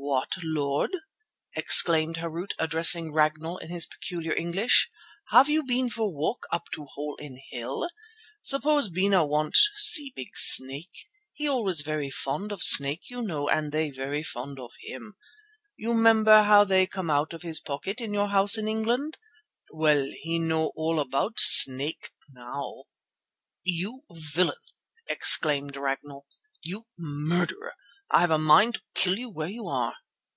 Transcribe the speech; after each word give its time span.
"What, 0.00 0.36
Lord!" 0.42 0.96
exclaimed 1.54 2.16
Harût 2.16 2.52
addressing 2.58 3.12
Ragnall 3.12 3.58
in 3.58 3.68
his 3.68 3.84
peculiar 3.84 4.32
English, 4.34 4.90
"have 5.32 5.50
you 5.50 5.64
been 5.64 5.90
for 5.90 6.10
walk 6.14 6.46
up 6.50 6.64
to 6.74 6.86
hole 6.86 7.16
in 7.20 7.38
hill? 7.50 7.90
Suppose 8.40 8.88
Bena 8.88 9.22
want 9.26 9.58
see 9.76 10.10
big 10.16 10.34
snake. 10.34 11.08
He 11.34 11.46
always 11.46 11.82
very 11.82 12.08
fond 12.08 12.52
of 12.52 12.62
snake, 12.62 13.10
you 13.10 13.20
know, 13.20 13.50
and 13.50 13.70
they 13.70 13.90
very 13.90 14.22
fond 14.22 14.58
of 14.58 14.72
him. 14.80 15.16
You 15.76 15.92
'member 15.92 16.44
how 16.44 16.64
they 16.64 16.86
come 16.86 17.10
out 17.10 17.34
of 17.34 17.42
his 17.42 17.60
pocket 17.60 18.00
in 18.00 18.14
your 18.14 18.28
house 18.28 18.56
in 18.56 18.66
England? 18.66 19.18
Well, 19.70 20.08
he 20.22 20.38
know 20.38 20.72
all 20.74 21.00
about 21.00 21.38
snake 21.38 22.12
now." 22.30 22.84
"You 23.62 24.02
villain!" 24.10 24.54
exclaimed 25.06 25.76
Ragnall, 25.76 26.26
"you 26.62 26.86
murderer! 26.96 27.74
I 28.10 28.20
have 28.22 28.30
a 28.30 28.38
mind 28.38 28.76
to 28.76 28.80
kill 28.94 29.18
you 29.18 29.28
where 29.28 29.48
you 29.50 29.66
are." 29.66 29.94